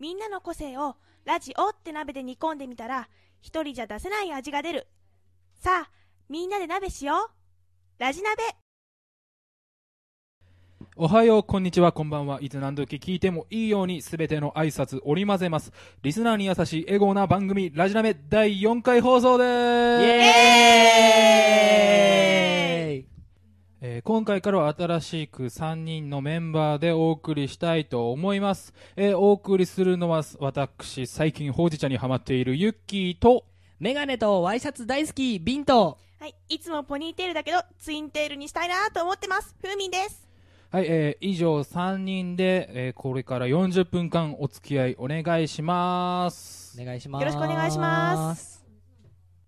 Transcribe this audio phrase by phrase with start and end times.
[0.00, 3.08] みんなの個性をラジオって鍋で煮込んでみたら
[3.42, 4.88] 一人じゃ出せない味が出る
[5.62, 5.90] さあ
[6.30, 7.30] みんなで鍋しよう
[7.98, 8.42] ラジ鍋
[10.96, 12.42] おはよう、こんにちは、こんばんは。
[12.42, 15.72] いつ何時聞いてもいいようにすべての挨拶織り交ぜます。
[16.02, 20.04] リスナーに優しいエゴな番組、ラジナメ第4回放送でーす。
[20.04, 22.39] イエーイ
[23.82, 28.74] えー今回からは新しく3人のメンバーでお送りしたいと思います。
[28.96, 33.46] えーお送りするのは私、最近ほうじ茶にハマっているユッキーと、
[33.78, 35.96] メガネとワイシャツ大好き、ビント。
[36.18, 40.28] はいいつもポニーテールだけどツインテールにしたいなと思ってますふーみんです
[40.70, 46.78] はい、えー以上3人で、えーこれから40分間お付き合いお願いします。
[46.78, 47.22] お願いします。
[47.22, 48.62] よろしくお願いします。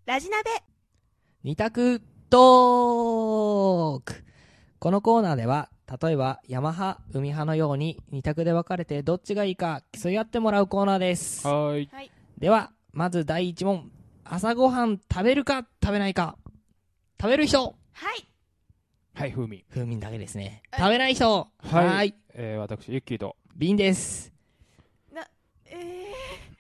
[0.07, 0.51] ラジ鍋
[1.45, 2.01] 二択
[2.33, 4.25] トーク。
[4.79, 5.69] このコーナーでは、
[6.03, 11.47] 例えば山派、海派のように二択で分かれてどっちがいいか競い合ってもらうコーナーです。
[11.47, 11.91] はーい。
[11.93, 13.91] はいでは、まず第一問。
[14.25, 16.39] 朝ごはん食べるか食べないか
[17.21, 17.59] 食べる人
[17.93, 18.27] はい
[19.13, 19.67] はい、ふうみ。
[19.69, 20.63] 風味だけですね。
[20.71, 22.15] はい食べない人はいい。
[22.33, 23.37] えー私、ユッキーと。
[23.57, 24.33] ビンです。
[25.67, 26.07] え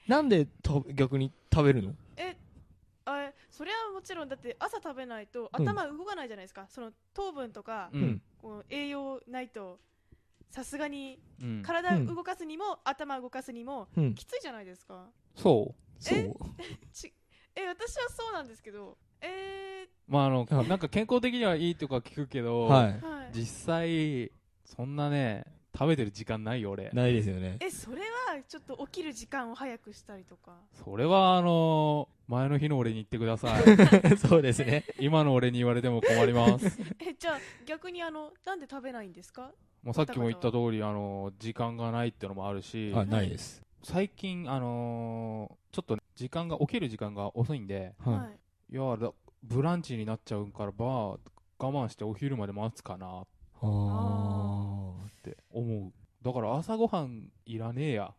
[0.06, 1.94] なんでと逆に食べるの？
[4.02, 8.22] もちろんだって朝食べないと頭動かないじゃないですか、その糖分とか、うん。
[8.36, 9.78] こう栄養ないと
[10.50, 11.62] さすがにうん。
[11.62, 14.14] 体動かすにも、頭動かすにもうん。
[14.16, 16.18] きついじゃないですかそうそう。
[16.92, 17.14] ち
[17.54, 23.00] え私はそうなんですけどえまあ、あの、はいなんか健康的にはいいとか聞くけど、はい
[23.32, 24.32] 実際、
[24.64, 25.44] そんなね、
[25.82, 26.90] 食べてる時間ないよ、俺。
[26.92, 27.56] ないですよね。
[27.60, 30.52] えそれはちょっと起きる時間を早くしたりとか？
[30.84, 33.62] それは、あの前の日の俺に言ってください。
[34.16, 34.84] そうですね。
[35.00, 36.78] 今の俺に言われても困ります。
[37.04, 39.50] えじゃあ逆にあのなんで食べないんですか？
[39.82, 43.60] もうさっきも言った通り、あの時間がないってのもあるし、あ、ないです。
[43.82, 48.38] 最近、あのちょっとね時間が、起きる時間が遅いんで、ははい
[48.72, 51.18] いやだブランチになっちゃうからば我
[51.58, 53.24] 慢してお昼まで待つかな。
[53.64, 54.71] あて
[55.52, 55.92] 思う
[56.24, 58.12] だから朝ごはんいらねえや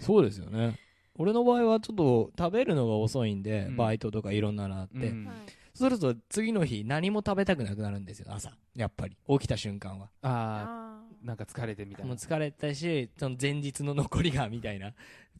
[0.00, 0.78] そうですよね。
[1.16, 5.36] 俺の場合はちょっと食べるのが遅いんで、うんバイトとかいろんなのあって、うんはい
[5.72, 8.52] そうすると次の日何も食べたくなくなるんですよ、朝。
[8.74, 9.16] やっぱり。
[9.28, 10.10] 起きた瞬間は。
[10.22, 14.92] ああーなんか疲れてみたいなもう疲れたし、その前日の残りが、みたいな。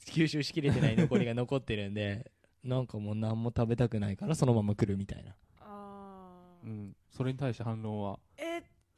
[0.06, 2.30] 吸収しきれてない残りが残ってるんで、
[2.64, 5.30] なんかもう何も食べたくないからそのまま来るみたいな。
[5.30, 8.49] ーあーうん、それに対して反論はえ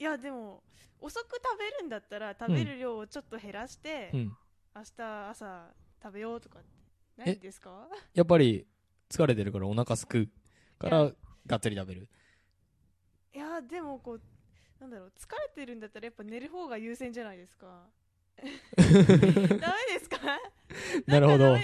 [0.02, 0.64] いやでも
[0.98, 4.36] 遅く食べるんだったら食べる量をちょっと減らして、うん。
[4.74, 5.70] 明日朝
[6.02, 6.68] 食べようとかって
[7.24, 7.86] ないんですか？
[8.12, 8.66] やっぱり
[9.08, 10.28] 疲れてるからお腹すく
[10.80, 11.12] かいら、
[11.46, 12.08] がっつり食べる。
[13.32, 14.20] いやでもこう
[14.80, 17.86] なんだろう疲れてるんだったらやっぱ寝る方が優先じゃないですか。
[18.42, 20.18] ダメですか？
[21.06, 21.56] なるほど。
[21.56, 21.60] い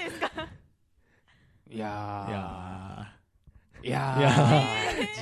[1.76, 3.17] やいやー
[3.82, 4.64] いや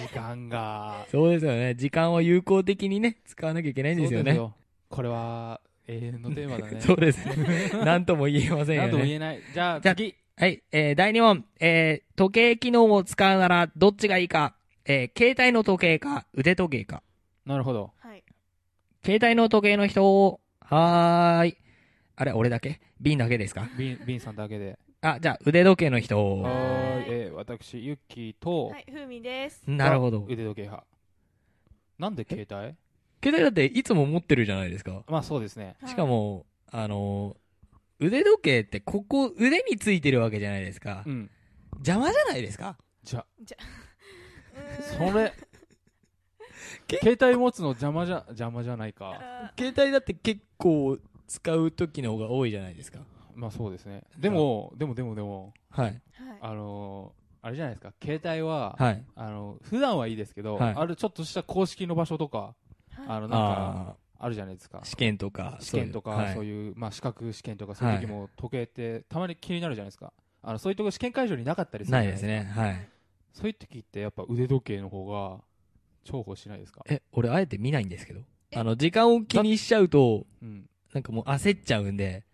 [0.09, 1.75] 時間がーそうですよね。
[1.75, 4.34] 時間を有効的にね、使わなきゃいけないんですよね。
[4.34, 4.53] そう
[4.89, 7.84] これは永遠のテーマだね そうですね。
[7.84, 9.27] なんとも言えませんなんとも言よね。
[9.27, 11.44] えないじゃあじゃあ次はい、えー、第2問。
[11.61, 14.55] えー、時計機能を使うならどっちがいいか。
[14.84, 17.03] えー、携帯の時計か、腕時計か。
[17.44, 18.23] なるほどはい
[19.05, 21.56] 携帯の時計の人、はーい。
[22.17, 22.81] あれ、俺だけ？
[23.00, 23.69] 瓶だけですか？
[23.78, 26.41] ビンビンさんだけであ、じゃあ、腕時計の人。
[26.43, 29.62] はーい、えー私ユッキーと、はいふうみです。
[29.67, 30.25] なるほど。
[30.29, 30.84] 腕時計派。
[31.99, 32.75] なんで携帯？
[33.23, 35.03] 携帯だっていつも持ってるじゃないですか。
[35.09, 35.77] まあそうですね。
[35.81, 35.91] はい。
[35.91, 41.03] しかも、あのー腕時計ってここ、腕についてるわけじゃないですか。
[41.06, 41.11] う。
[41.11, 41.31] ん。
[41.77, 42.77] 邪魔じゃないですか？
[43.05, 45.33] じゃうーんそれ
[46.87, 49.12] け携帯持つの邪魔じゃ邪魔じゃないか。
[49.21, 50.99] あ携帯だって結構
[51.29, 52.99] 使う時の方が多いじゃないですか。
[53.37, 54.03] まあそうですね。
[54.19, 55.53] でもでもでもでも。
[55.71, 55.87] はい。
[55.87, 56.01] はい。
[56.41, 57.93] あのーあれじゃないですか。
[58.03, 59.05] 携帯は、はい。
[59.15, 60.75] あの普段はいいですけど、はい。
[60.75, 63.07] あるちょっとした公式の場所とかはい。
[63.07, 64.81] あのなんかああるじゃないですか。
[64.83, 65.59] あ、試験とか。
[65.61, 66.35] 試験とかはい。
[66.35, 70.12] そういう、まあ、資格試験とかそういう時も時計ってたまに気になるじゃないですか。
[70.43, 72.44] あのそういうとこ試験会場になかったりするじゃないですね。
[72.53, 72.89] はい。
[73.32, 75.41] そういう時ってやっぱ腕時計の方が
[76.05, 76.82] 重宝しないですか？
[76.89, 78.23] え、俺あえて見ないんですけど。
[78.50, 78.59] え。
[78.59, 80.69] あの、時間を気にしちゃうと、うん。
[80.93, 82.25] なんかもう焦っちゃうんで、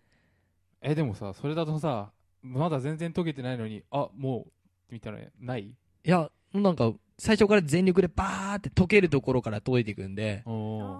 [0.83, 2.11] えでもさそれだとさ
[2.43, 4.51] まだ全然解けてないのにあもう
[4.93, 5.63] みたいなのない？
[5.63, 10.43] いや、なんか、最初から全力でバーって溶けるところから解いていくんで、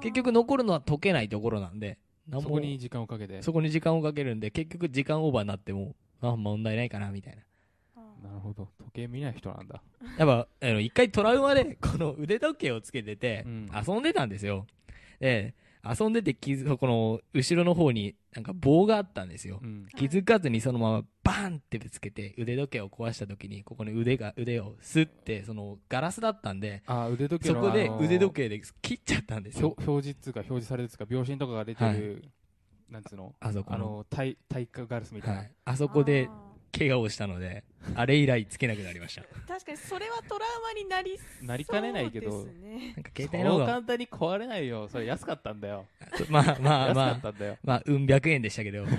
[0.02, 2.00] 結局残るのは溶けないところなんで、
[2.32, 3.42] そこに時間をかけて。
[3.42, 7.42] そこに時間をかけるんで、結局時間オーバーになっても、あ、問題ないかな、みたいな。
[7.98, 8.70] あなるほど。
[8.80, 9.84] 時計見ない人なんだ。
[10.18, 14.66] やっぱ、あの、一回トラウマで、この腕時計をつけててうん、遊んでたんですよ。
[15.20, 15.54] で、
[15.84, 19.60] 遊んでて気づ、この、後ろの方になんか棒があったんですよ。
[19.62, 19.88] うん。
[19.96, 32.26] 気づかずにそのままバーンってぶつけて腕時計を壊した時にここに腕が腕をスッてそのガラスだったんであ、腕時計のそこで腕時計で切っちゃったんですよ表表示っつうか表示されるっつうか秒針とかが出てる、
[32.90, 37.64] なんつうのあそこのあの体体化ガラスみたいな、はい、あそこであ怪我をしたので
[37.96, 39.22] あれ以来つけなくなりました。
[39.22, 44.88] ー確かにそれはトラウマになりそうなりかねないけどですねなんか携そ帯の方がう簡単に壊れないよ。
[44.90, 45.86] それ安かったんだよ。
[46.30, 47.58] まあまあ安まあかったんだよ。
[47.64, 48.84] まあうん百円でしたけど。
[48.84, 48.90] う ん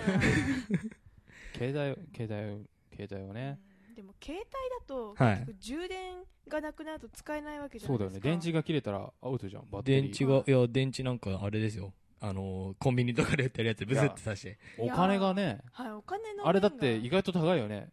[1.56, 2.66] 携帯携帯
[2.96, 3.58] 携帯をね。
[3.96, 5.38] でも携帯だと、はい。
[5.40, 6.14] 結局充電
[6.48, 8.18] がなくなると使えないわけじゃそないですか。
[8.18, 8.40] うだよね。
[8.42, 9.64] 電池が切れたらアウトじゃん。
[9.70, 10.02] バッテリー。
[10.02, 11.92] 電池がいや電池なんかあれですよ
[12.26, 14.58] あのーコンビニとかで売ってるやつブスって刺して。
[14.78, 17.88] お金がねはいお金のあれだって意外と高いよね。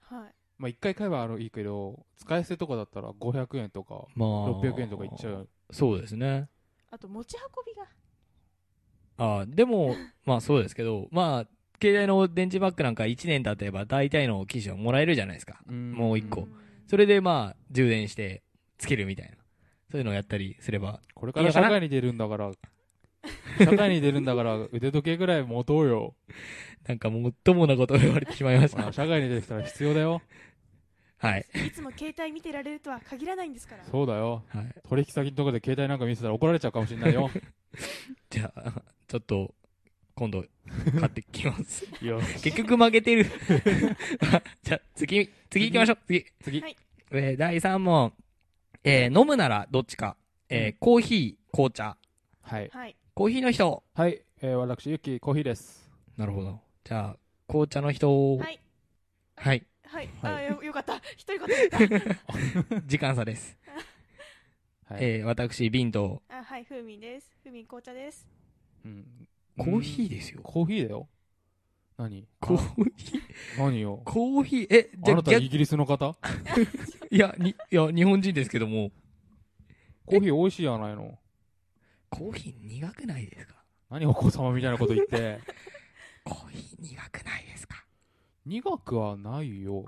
[0.00, 5.48] はいまあ一回買えばあのいいけど使い捨てとかだったら500円とかまあ600円とかいっちゃう。
[5.70, 6.48] そうですね。
[6.90, 7.86] あと持ち運びが。
[9.40, 9.94] あでも、
[10.26, 11.48] まあそうですけど、まあ、
[11.80, 15.60] 携帯の電池バッグなんか1年経てば大体の機種はもらえるじゃないですか。
[15.68, 15.92] うん。
[15.92, 16.42] もう一個。
[16.42, 16.54] うん。
[16.88, 18.42] それでまあ、充電して、
[18.78, 19.36] つけるみたいな。
[19.90, 21.00] そういうのをやったりすれば。
[21.14, 22.50] これから社会に出るんだから
[23.58, 26.14] 社会に出るんだから腕時計ぐらい持とうよ
[26.86, 28.82] なんかもっともなことを言われてしまいました。
[28.82, 30.22] まあ社会に出てきたら必要だよ
[31.18, 31.46] はい。
[31.66, 34.74] いつも携帯見てられるとは限らないんですからそうだよはい。
[34.88, 37.30] 取引先のとこで携帯なんか見せたら怒られちゃうかもしれないよ
[38.30, 39.54] じゃあ、ちょっと、
[40.14, 40.44] 今度、
[40.98, 41.86] 買ってきます。
[42.04, 43.26] よ結局負けてる。
[44.62, 45.98] じゃあ、次、次行きましょう。
[46.06, 46.26] 次。
[46.42, 46.76] 次、はい
[47.12, 48.12] えー第3問。
[48.84, 50.16] えー飲むならどっちか。
[50.48, 51.96] えーコーヒー、紅茶。
[52.42, 53.82] はいはいコーヒーの人。
[53.94, 55.92] はい、えー、私ゆきコーヒーです。
[56.16, 56.58] なるほど。
[56.84, 58.38] じゃあ、紅茶の人。
[58.38, 58.58] はい。
[59.36, 59.66] はい。
[59.84, 60.34] はい、はい。
[60.36, 60.96] あよよかった。
[61.18, 62.80] 一人答えた。
[62.88, 63.58] 時間差です。
[64.86, 67.36] はい、えー私、瓶と、あはいふうみんです。
[67.42, 68.26] ふうみん紅茶です。
[68.86, 69.06] うん、
[69.58, 70.40] コーヒーですよ。
[70.42, 71.06] コーヒーだよ。
[71.98, 72.26] 何？
[72.40, 73.20] コーヒー、
[73.58, 76.16] 何よコーヒー、え、じゃあ逆あなたイギリスの方？
[77.12, 78.90] いや、に、いや、日本人ですけども、
[80.06, 81.18] コーヒー美味しいやないの
[82.10, 83.54] コーヒー苦くないですか？
[83.90, 85.40] 何お子様みたいなこと言って。
[86.24, 87.84] コーヒー苦くないですか？
[88.46, 89.84] 苦くはないよ。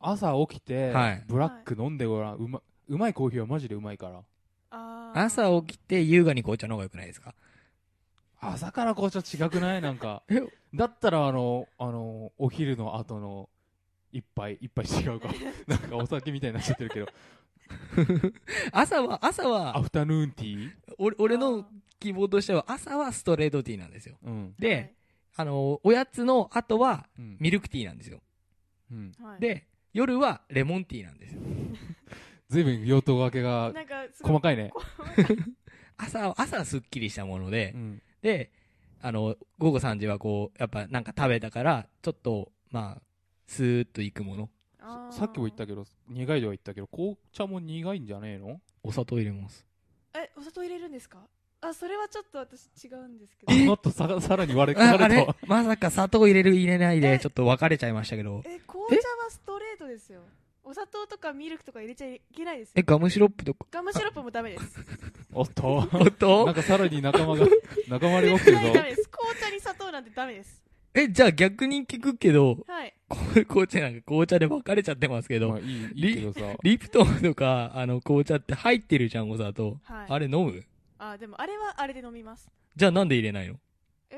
[0.00, 1.24] 朝起きて、はい。
[1.26, 2.34] ブラック飲んでごらん。
[2.36, 4.22] うまうまいコーヒーはマジでうまいから。
[5.16, 7.34] 朝起きて優雅に紅茶の方が良くないですか。
[8.40, 9.80] 朝から紅茶違くない？
[9.82, 10.22] なんか。
[10.28, 10.42] え？
[10.74, 13.48] だったらあのあのお昼の後の
[14.12, 15.28] 一杯一杯違うか。
[15.66, 17.06] なんかお酒みたいになっちゃってるけど
[18.72, 20.72] 朝は、朝はア、フタヌーンティー？
[20.98, 21.66] 俺俺の
[22.00, 24.16] 希望としては、朝はストレートティーなんですよ。
[24.22, 24.94] うんで、
[25.36, 28.20] あの、おやつの後はうんミルクティーなんですよ。
[28.90, 31.40] うんはいはいで、夜はレモンティーなんですよ。
[32.48, 34.70] ずいぶん用途分けがなんかすごい細かいね
[35.96, 38.50] 朝は、朝はすっきりしたものでう、んで、
[39.00, 43.02] あの、午後3時はこう、やっぱなんか食べたから、ちょっと、まあ、
[43.46, 44.50] スーッといくもの。
[45.10, 48.60] さっきも言ったけど苦いでは言ったけど紅茶も苦いんじゃねえの？
[48.82, 49.64] お砂糖入れます。
[50.14, 51.18] えお砂糖入れるんですか？
[51.60, 53.64] あそれはちょっと私違うんですけど。
[53.64, 54.98] もっとささらに割れああれ？
[54.98, 55.34] 割れと。
[55.46, 57.00] まさか砂糖入れる入れないえ？
[57.00, 58.42] で、ちょっと別れちゃいましたけど。
[58.44, 60.20] え紅茶はストレートですよ。
[60.62, 63.66] お砂糖とかミルクとか入れちゃいけないですえ、よガムシロップとか？
[63.70, 64.64] ガムシロップもダメです。
[65.32, 65.88] おっと。
[65.92, 66.44] おっと？
[66.46, 67.46] なんかさらに仲間が
[67.88, 68.62] 仲間割れ起きてるぞ。
[68.68, 69.08] 絶対ダメです。
[69.08, 70.62] 紅茶に砂糖なんてダメです。
[70.94, 72.83] え、じゃあ逆に聞くけど、は
[73.46, 76.40] 紅茶なんか紅茶で分かれちゃってますけど、まあいいいいけどさ。
[76.62, 79.78] リプトンとか、あの、紅茶って入ってるじゃん、お砂糖。
[79.82, 80.06] はい。
[80.08, 80.64] あれ飲む？
[80.98, 82.48] あでもあれはあれで飲みます。
[82.76, 83.56] じゃあなんで入れないの？
[84.10, 84.16] え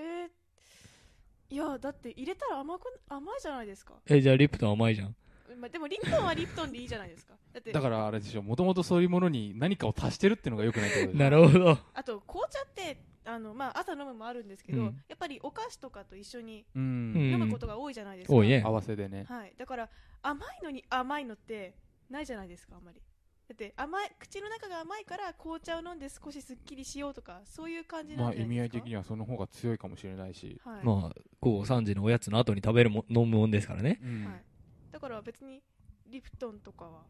[1.51, 5.15] ー、いやだって入れたら甘く甘いじゃないですか、え、じゃあリプトン甘いじゃん。
[5.59, 7.35] まあ、でもリプトンはリプトンでいいじゃないですか。
[7.53, 8.43] だってだからあれでしょ。
[8.43, 11.79] もともとそういうものに何かを足してるってのがよくないってこと なるほど。
[11.95, 14.87] あと紅茶ってあの、まあ、朝飲むもあるんですけど、うん。
[15.09, 18.63] やっぱりお菓子とかと一緒に飲むことが多いじゃないですか、多いね。
[18.65, 19.25] 合わせでね。
[19.29, 19.89] はい、だから
[20.23, 21.75] 甘いのに甘いのって
[22.09, 23.03] ないじゃないですかあんまり。
[23.49, 30.61] だって甘い口の中が甘いから紅茶を飲んで少しすっきりしようとかそういう感じなまあ意味合んじゃないですか、い的にはその方が強いかもしれないし。
[30.65, 30.85] はい。
[30.85, 34.01] まあ、午後3時のおやつの後に食べるも、飲むもんですからね。
[34.03, 34.25] うん。
[34.25, 34.45] はい、
[34.91, 35.63] だから別に
[36.07, 37.03] リプトンとかは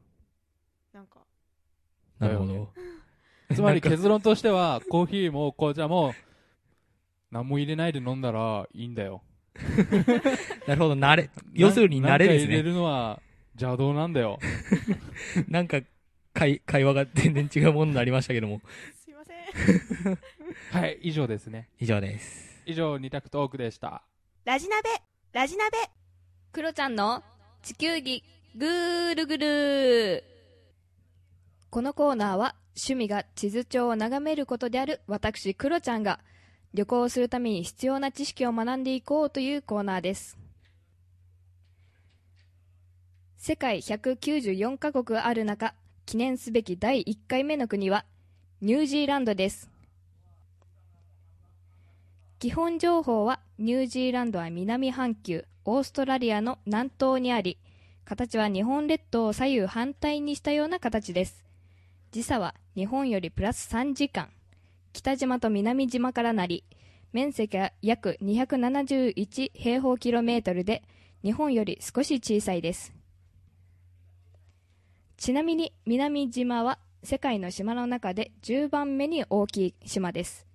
[0.93, 1.21] なんか。
[2.19, 2.83] なるほだよど。
[3.55, 6.15] つまり結論としてはコーヒーも紅茶も
[7.31, 9.23] 何も入れないで飲んだらいいんだよ
[10.67, 11.31] なるほど、慣れ。
[11.55, 12.63] 要するに慣れですなんか入れね。
[12.63, 13.21] るのは
[13.55, 14.39] 邪道なんだよ
[15.49, 15.81] なんか、
[16.35, 18.61] 会、会話が全然違うものになりましたけども。
[19.03, 20.19] すいません
[20.73, 22.63] はい以上ですね以上です。
[22.67, 24.03] 以上二択トークでした
[24.45, 24.89] ラジナベ
[25.33, 25.79] ラジナベ
[26.53, 27.23] クロちゃんの
[27.63, 28.23] 地球儀
[28.57, 30.25] ぐーるぐる
[31.71, 36.21] このコーナーは趣味が地図帳を眺めることである私クロちゃんが
[36.75, 40.37] 旅行をするために必要な知識を学んでいこうというコーナーです。
[43.39, 48.05] 世界194カ国ある中記念すべき第1回目の国は
[48.61, 49.71] ニュージーランドです。
[52.39, 57.57] 基本情報はニュージーランドは南半球オーストラリアの南東にあり
[58.05, 61.46] 形は日本列島を左右反対にしたような形です。
[62.17, 64.31] 時差は日本よりプラス3時間。
[64.95, 66.65] 北島と南島からなり
[67.13, 70.83] 面積は約271平方キロメートルで
[71.23, 72.95] 日本より少し小さいです。
[75.19, 80.47] ちなみに南島は世界の島の中で10番目に大きい島です。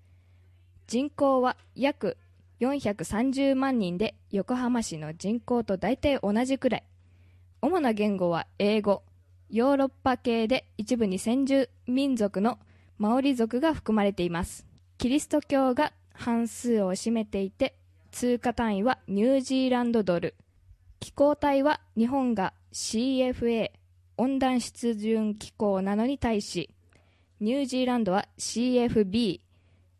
[0.87, 2.17] 人口は約
[2.59, 6.83] 430万人で横浜市の人口と大体同じくらい。
[7.61, 9.03] 主な言語は英語。
[9.53, 12.57] ヨーロッパ系で一部に先住民族の
[12.97, 14.65] マオリ族が含まれています。
[14.97, 17.75] キリスト教が半数を占めていて
[18.11, 20.35] 通貨単位はニュージーランドドル。
[21.01, 23.71] 気候帯は日本が CFA
[24.15, 26.69] 温暖湿潤気候なのに対し
[27.41, 29.41] ニュージーランドは CFB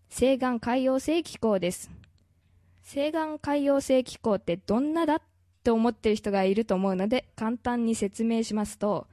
[0.08, 1.92] 西岸海洋性気候です。
[2.84, 5.22] 西岸海洋性気候ってどんなだっ
[5.62, 9.08] て思ってる人がいると思うので簡単に説明しますと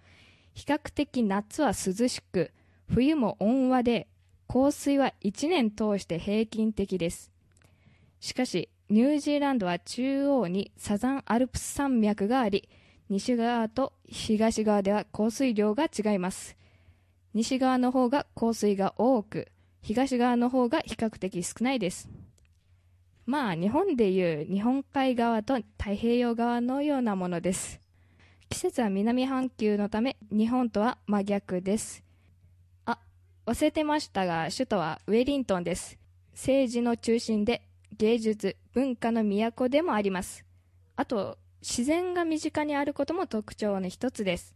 [0.58, 2.50] 比較的夏は涼しく
[2.88, 4.08] 冬も温和で
[4.48, 7.30] 降水は1年通して平均的です。
[8.18, 12.68] しかしニュージーランドは中央にサザンアルプス山脈があり
[13.08, 16.56] 西側と東側では降水量が違います。
[17.34, 22.10] 西側の方が降水が多く東側の方が比較的少ないです。
[23.26, 27.80] まあ日本でいう日本海側と太平洋側のようなものです。
[28.48, 32.02] 季節は南半球のため日本とは真逆です。
[32.86, 32.98] あ
[33.46, 35.98] 忘れてましたが首都はウェリントンです。
[36.32, 37.62] 政治の中心で
[37.98, 40.44] 芸術文化の都でもあります。
[40.96, 44.54] あと自然が身近にあることも特徴の一つです。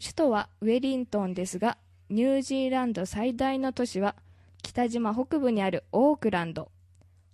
[0.00, 4.16] 首都はウェリントンですがニュージーランド最大の都市は
[4.62, 6.72] 北島北部にあるオークランド。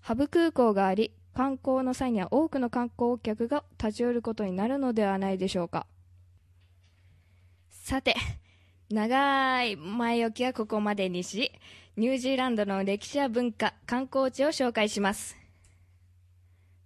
[0.01, 5.87] ハブ空港があり観光の際には多くの観光客が立ち寄ることになるのではないでしょうか。
[7.69, 8.17] さて
[8.89, 11.53] 長い前置きはここまでにし
[11.99, 15.37] ニュージーランドの歴史や文化観光地を紹介します。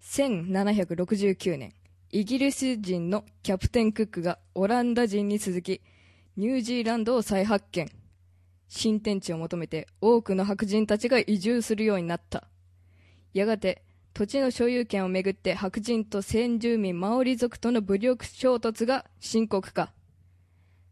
[0.02, 1.72] 1769年
[2.10, 5.80] イギリス人のキャプテン・クックがオランダ人に続き
[6.36, 7.88] ニュージーランドを再発見。
[8.66, 12.48] 新天地を求めて多くの白人たちが移住するようになった。
[13.32, 19.92] やがて土地の所有権をめぐって白人と先住民マオリ族との武力衝突が深刻化。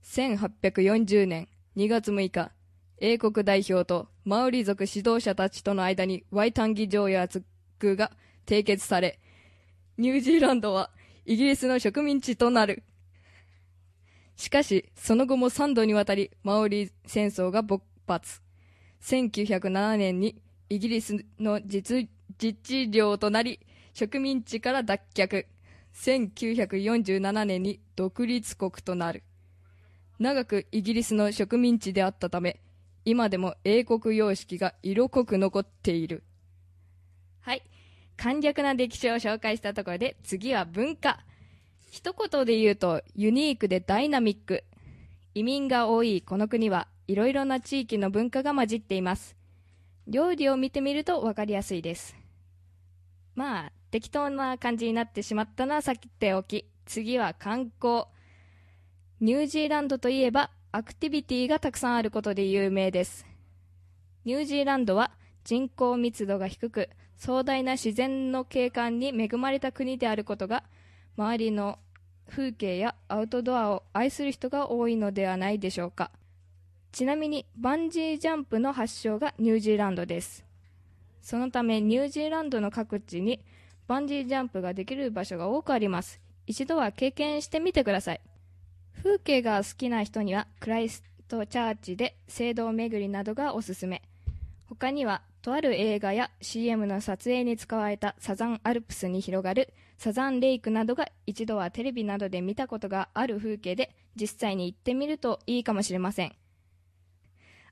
[0.05, 2.51] 1840年2月6日
[2.99, 7.45] 英国代表とマオリ族指導者たちとの間にワイタンギ条約
[7.81, 8.13] が
[8.47, 9.19] 締結され
[9.99, 10.91] ニュージーランドは
[11.27, 12.85] イギリスの植民地となる。
[14.37, 18.41] しかしその後も3度にわたりマオリ戦争が勃発。
[19.03, 23.61] 1907年にイギリスの実実地領となり
[23.93, 25.47] 植民地から脱却。
[25.95, 29.25] 1947年に独立国となる。
[30.19, 32.61] 長くイギリスの植民地であったため
[33.05, 36.23] 今でも英国様式が色濃く残っている。
[37.41, 37.63] はい。
[38.17, 41.21] 簡略な歴史を紹介したところで次は文化。
[41.91, 44.65] 一言で言うとユニークでダイナミック。
[45.35, 49.37] 移民が多いこの国はいろいろな地域の文化が混じっています。
[50.07, 52.18] 料理を見てみると分かりやすいです。
[53.39, 56.65] まあ適当な感じになってしまったのはさておき。
[56.87, 58.07] 次は観光。
[59.21, 63.25] ニュージーランドといえばアクティビティがたくさんあることで有名です。
[64.25, 65.13] ニュージーランドは
[65.45, 70.65] 人口密度が低く壮大な自然の景観に恵まれた国であることが
[71.17, 71.79] 周りの
[72.29, 76.11] 風景やアウトドアを愛する人が多いのではないでしょうか。
[76.91, 80.48] ちなみにバンジージャンプの発祥がニュージーランドです。
[81.23, 83.41] そのためニュージーランドの各地に
[83.87, 86.21] バンジージャンプができる場所が多くあります。
[86.47, 88.21] 一度は経験してみてください。
[89.03, 94.03] 風景が好きな人にはクライストチャーチで聖堂巡りなどがおすすめ。
[94.69, 106.33] 他にはとある映画や CM の撮影に使われたサザンアルプスに広がるサザンレイクなどが一度はテレビなどで見たことがある風景で実際に行ってみるといいかもしれません。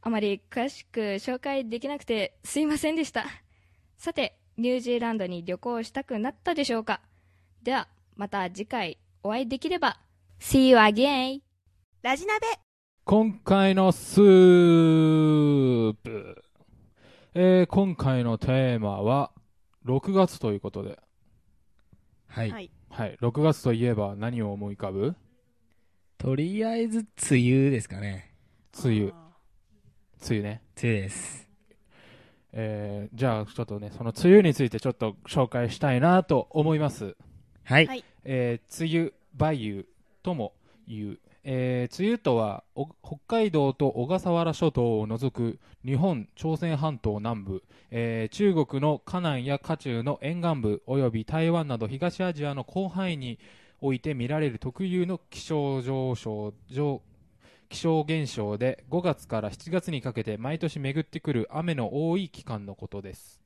[0.07, 3.27] あまり詳しく紹介できなくてすいませんでした
[3.99, 7.01] さてニュージーランドに旅行したくなったでしょうか
[7.65, 9.99] ではまた次回お会いできれば
[10.39, 11.41] See you again!
[12.03, 12.47] ラジナベ
[13.05, 16.43] 今回のスープ。
[17.35, 19.33] えー、今回のテーマは、
[19.87, 21.01] 6月ということで。
[22.29, 22.51] はい。
[22.51, 22.71] はい。
[22.91, 23.17] はい。
[23.21, 25.15] 6月といえば何を思い浮かぶ？
[26.19, 28.35] とりあえず、梅雨ですかね。
[28.85, 29.26] 梅雨。
[30.23, 30.63] あ梅雨ね。
[30.83, 31.49] 梅雨です。
[32.53, 37.17] えー、じゃあちょっとね、その梅雨についてちょっと紹介したいなと思います。
[37.65, 37.87] はい。
[37.87, 39.85] はいえー、梅雨、梅雨
[40.23, 40.53] とも
[40.89, 41.19] 言う。
[41.49, 53.39] えー、梅雨とはお北海道と小笠原諸島を除く日本朝鮮半島南部、えー中国の河南や渦中の沿岸部および台湾など東アジアの広範囲に
[53.81, 57.01] おいて見られる特有の気象上昇上
[57.69, 63.41] 気象現象で5月から7月にかけて毎年巡ってくる雨の多い期間のことです、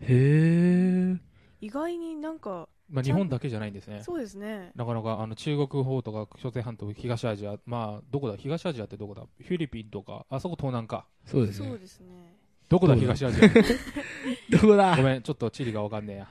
[0.00, 1.18] へー。
[1.60, 4.02] 意外になんか、まあ、日本だけじゃないんですね。
[4.02, 4.70] そうですね。
[4.74, 11.68] なかなかあの中国方とか朝鮮半島、東アジア、まあ、どこだ、東アジアってどこだ、フィリピンとか、あそこ東南か、そうですね。
[11.68, 12.36] そうですね。
[12.68, 13.48] どこだ、東アジア、
[14.50, 14.96] どこだ？
[14.96, 16.28] ごめん、ちょっと地理がわかんねえや、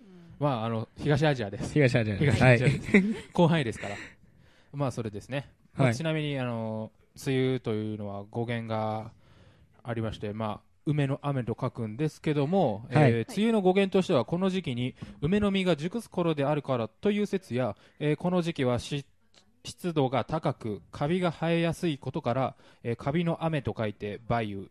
[0.00, 0.06] うん。
[0.38, 2.68] まあ、あの東アジアです、東アジア東はいアジア。
[2.68, 3.96] です、広範囲ですから、
[4.72, 5.50] まあ、それですね、
[5.94, 6.90] ちなみにあの
[7.26, 9.12] 梅雨というのは語源が
[9.82, 13.12] ありまして、まあ、梅の雨と書くんですけども、はい。
[13.12, 19.04] えー梅雨の語源としては、この時期に梅の実が熟す頃であるからという説や、えーこの時期はし
[19.64, 24.66] 湿度が高く、カビが生えやすいことから、えーカビの雨と書いて梅雨、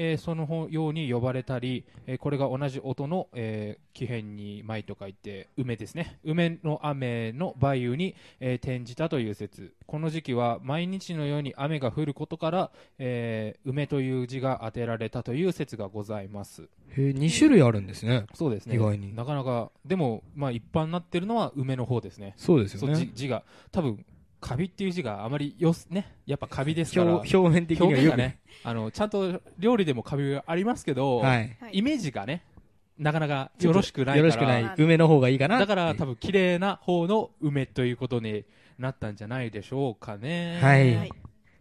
[0.00, 6.20] えーそのように呼ばれたり、えーこれが同じ音の、えー木片に舞と書いて梅ですね。
[6.22, 9.74] 梅の雨の梅雨に、えー転じたという説。
[9.86, 16.68] この時期は毎日のように雨が降ることから、えー梅という字が当てられたという説がございます。
[16.96, 18.26] へー、2種類あるんですね。
[18.34, 18.76] そうですね。
[18.76, 19.14] 意外に。
[19.16, 22.34] なかなかでも、まあ、一般になってるのは梅の方ですね。
[22.36, 23.42] そうですそう字字が。
[23.72, 24.04] 多分
[24.40, 31.56] カビっていう字があまりよすねやっぱカビですから表表面的にはよくねあのちゃんと料理でもカビがありますけど、はい。
[31.60, 32.44] はいイメージがね
[32.98, 34.74] なかなかよろしくないからよろしくない。
[34.76, 35.58] 梅の方がいいかな。
[35.58, 38.44] だから多分綺麗な方の梅ということに
[38.78, 41.10] なったんじゃないでしょうかねはいはい。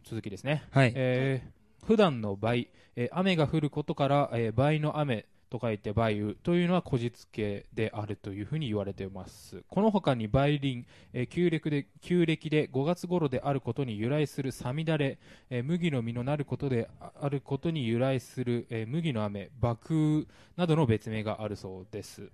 [0.03, 0.93] 続きですね、はい。
[0.95, 22.29] えー普段の倍、えー雨が降ることから、えー倍の雨と書いて梅雨というのはこじつけであるというふうに言われていますこの他に梅林、えー旧暦で旧暦で5月頃であることに由来するさみだれ、えー麦の実のなることであることに由来する、えー麦の雨爆雨などの別名があるそうです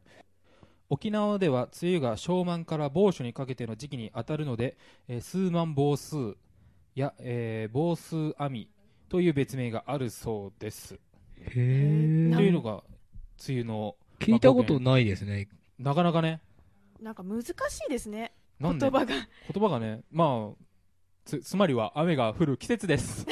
[0.89, 6.35] 沖縄では梅雨が小満から某所にかけての時期に当たるので、えー数万房数
[6.95, 8.67] や、えー房数網
[9.09, 10.99] という別名があるそうです。
[11.37, 12.41] へと。
[12.41, 12.83] いうのが
[13.47, 15.47] 梅雨の聞いたことないですね。
[15.79, 16.39] なかなかね
[17.01, 17.51] なんか難し
[17.87, 18.31] いですね。
[18.59, 18.89] なんで？
[18.89, 19.13] 言葉が。
[19.53, 20.63] 言葉がねまあ
[21.25, 23.25] つつまりは雨が降る季節です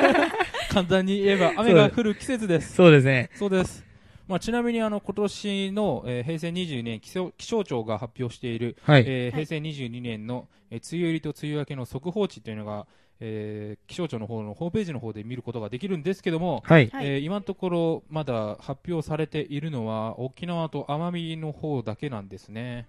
[0.70, 3.30] 簡単に言えば雨が降る季節ですそうですね。
[3.34, 3.84] そうです。
[4.28, 9.02] まあ、ちなみにあの今年の、えー平成22年気象気象庁が発表している、はい。
[9.02, 12.86] はいえー平成22年の、えー梅雨入りと梅雨明けの速報値というのが、
[13.20, 16.88] えー気象庁の方のホームページの方で見ることができるんですけども、はい。
[16.88, 22.86] はいえー今のところまだ発表されているのは沖縄と奄美の方だけなんですね。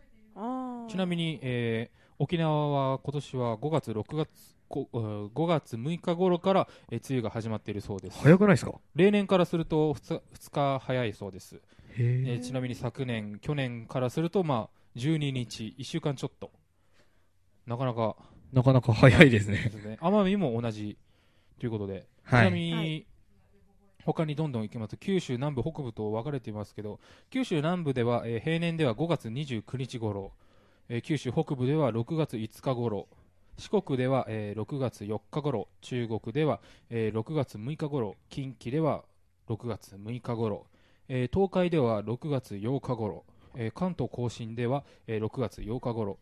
[0.89, 4.29] ちなみに、えー沖縄は今年は5月6月
[4.67, 8.19] こうん5月6日頃から、えー梅雨が始まっているそうです。
[8.19, 8.73] 早くないですか？
[8.93, 11.59] 例年からすると 2, 2日早いそうです、へ
[11.97, 16.51] えーーちなみに昨年、去年からすると、まあ、12日、1週間ちょっと、
[17.65, 18.17] なかなか
[18.53, 19.97] なかなか早いですでね。
[20.01, 20.97] 奄美も同じ
[21.59, 22.41] ということで、ちは。
[22.43, 23.05] ないみに、はい
[24.05, 30.31] 他にどんどん行きますと、九州南部、北部と分かれていますけど、九州南部では、えー平年では5月29日頃、
[30.87, 33.07] えー九州北部では6月5日頃、
[33.57, 36.59] 四国では、えー6月4日頃、中国では、
[36.89, 39.03] えー6月6日頃、近畿では
[39.47, 40.65] 6月6日頃、
[41.09, 46.17] えー東海では6月8日頃、えー関東甲信では、えー6月8日頃、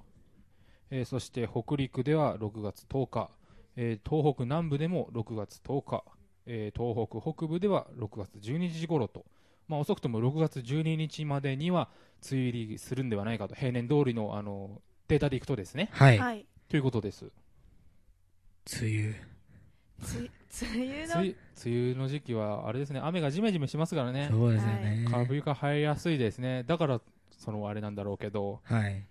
[0.92, 3.30] えーそして北陸では6月10日、
[3.76, 6.04] えー東北南部でも6月10日、
[6.46, 9.26] えー東北北部では6月12日頃と、
[9.68, 11.90] まあ、遅くとも6月12日までには
[12.32, 16.18] 梅雨入りするんではないかと、平年通りのあのデータでいくとですね、はい。
[16.18, 16.46] はい。
[16.70, 17.32] ということです。
[18.82, 19.16] 梅雨。
[20.02, 20.30] つ
[20.64, 25.06] 梅雨の梅雨の時期は、あれですね、雨がじめじめしますからね、そうですよね。
[25.10, 29.04] カビが生えやすいですね、だからそのあれなんだろうけど、はい。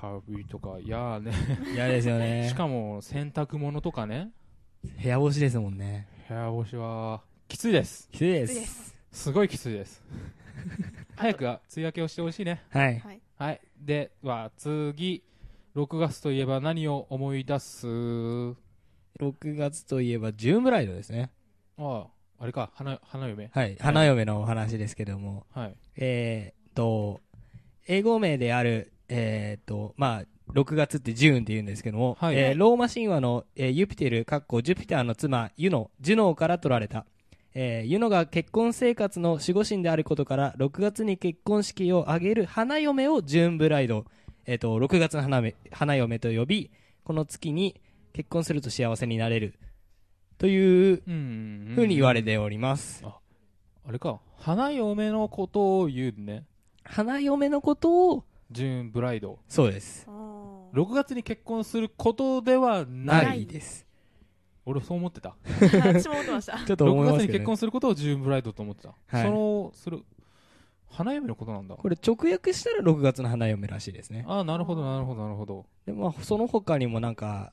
[0.00, 1.32] カビとか、いやーね、
[1.74, 2.54] 嫌ですよね し。
[2.54, 4.30] かも洗濯物とかね、
[5.02, 6.08] 部屋干しですもんね。
[6.26, 8.08] 部屋干しはきついです。
[8.10, 8.40] きついで。
[8.40, 9.24] ですす。
[9.24, 10.02] すごいきついです。
[11.16, 12.62] 早く梅雨明けをしてほしいね。
[12.70, 12.98] はい。
[13.00, 13.20] はい。
[13.36, 13.60] はい。
[13.78, 15.22] では、次、
[15.76, 18.56] 6月といえば何を思い出す？6
[19.56, 21.30] 月といえば、ジューンブライドですね。
[21.76, 22.06] あ
[22.38, 23.50] あ、あれか、花、花嫁。
[23.52, 23.76] はい。
[23.78, 25.76] 花嫁のお話ですけども、はい。
[25.96, 27.20] えーっと、
[27.86, 37.04] 英語名である、えーっと、まあ、6月ってジューンって言うんですけども、はいえーローマ神話の、えーユピテル、かっこジュピターの妻、ユノ、ジュノーから取られた。
[37.54, 44.06] えーユノが結婚生活の守護神であることから、6月に結婚式を挙げる花嫁をジューンブライド、
[44.46, 46.70] えーっと、6月の花嫁花嫁と呼び、
[47.04, 47.80] この月に
[48.12, 49.54] 結婚すると幸せになれる。
[50.38, 51.72] といううん。
[51.74, 53.04] ふうに言われております。
[53.04, 56.44] あれか、花嫁のことを言うね。
[56.82, 59.38] 花嫁のことを、ジューンブライド。
[59.48, 60.06] そうです。
[60.08, 63.26] あー6月に結婚することではない。
[63.26, 63.86] ないです。
[64.66, 65.36] 俺そう思ってた。
[65.60, 66.58] 私も思ってました。
[66.66, 68.94] ちょっと思6月に結婚することをジューンブライドと思ってた。
[69.06, 70.04] はいその、する、
[70.88, 71.76] 花嫁のことなんだ。
[71.76, 74.24] これ直訳したら6月の花嫁らしいですね。
[74.28, 75.66] ああ、なるほど、なるほど、なるほど。
[75.86, 77.52] で、まあ、その他にもなんか、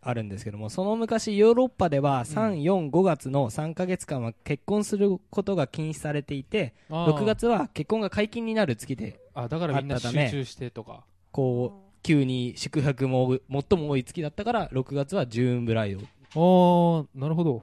[0.00, 11.04] あるんですけども、その昔ヨーロッパでは3、4、5月の3ヶ月間は結婚することが禁止されていて、あー6月は結婚が解禁になる月で、あ、だからみんな集中してとか。
[11.30, 16.00] こう、急に宿泊も最も多い月だったから、6月はジューンブライド。
[16.00, 17.62] ああ、なるほど。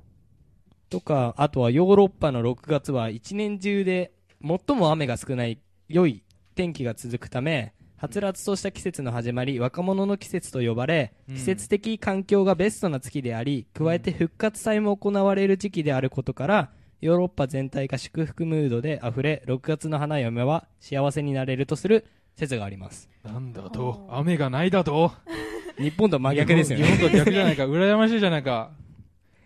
[0.89, 6.23] とか、あとはヨーロッパの6月は一年中で最も雨が少ない良い
[6.55, 16.71] 天気が続くため、はつらつとした季節の始まり、若者の季節と呼ばれ、うん季節的環境がベストな月であり、加えて復活祭も行われる時期であることから、
[17.03, 23.09] ヨーロッパ全体が祝福ムードで溢れ、6月の花嫁は幸せになれるとする説があります。
[23.23, 25.11] なんだおと、ー雨がないだと？
[25.77, 26.85] 日本と真逆ですよね。
[26.85, 27.65] 日本日本と逆じゃないか。
[27.65, 28.71] 羨ましいじゃないか。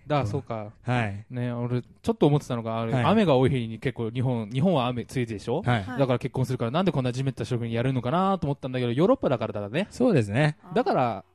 [0.05, 0.71] だ、うんそうか。
[0.83, 1.25] はい。
[1.31, 5.63] ね、俺、ちょっと思ってたのが、はい雨が多い日に結構日本、日本は雨ついてでしょ？
[5.63, 5.83] はい。
[5.83, 9.87] はいだから結婚するから、なんでこんな地面った職にやるのかなと思ったんだけど、ヨーロッパだからだね。
[9.89, 10.57] そうですね。
[10.75, 11.25] だから、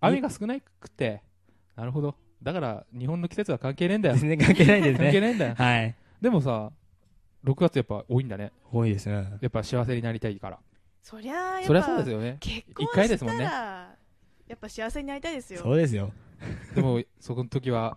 [0.00, 1.22] 雨が少なくて、
[1.74, 2.14] なるほど。
[2.42, 4.16] だから、日本の季節は関係ねえんだよ。
[4.16, 5.04] 全然関係ないですね。
[5.04, 5.54] 関係ねえんだよ。
[5.54, 5.94] はい。
[6.20, 6.70] でもさ、
[7.44, 8.52] 6月やっぱ多いんだね。
[8.72, 9.14] 多いですね。
[9.40, 10.58] やっぱ幸せになりたいから。
[11.02, 12.36] そりゃあやっぱそりゃそうですよね。
[12.40, 13.88] 結婚一回ですもんねしたら
[14.48, 16.12] やっぱ幸せになりたいですよそうですよ。
[16.74, 17.96] でも、そこの時は、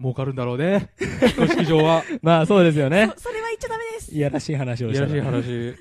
[0.00, 0.90] 儲かるんだろうね。
[0.98, 2.04] 結婚式場は。
[2.22, 3.10] まあそうですよね。
[3.16, 5.76] そそれは言っちゃダメですいやらしい話をいしたやらしい話。